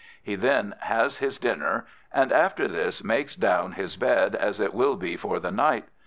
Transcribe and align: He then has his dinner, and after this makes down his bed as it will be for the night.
He 0.23 0.33
then 0.33 0.73
has 0.79 1.19
his 1.19 1.37
dinner, 1.37 1.85
and 2.11 2.31
after 2.31 2.67
this 2.67 3.03
makes 3.03 3.35
down 3.35 3.73
his 3.73 3.97
bed 3.97 4.33
as 4.35 4.59
it 4.59 4.73
will 4.73 4.95
be 4.95 5.15
for 5.15 5.39
the 5.39 5.51
night. 5.51 5.85